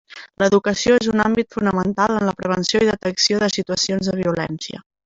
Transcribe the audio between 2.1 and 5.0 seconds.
en la prevenció i detecció de situacions de violència.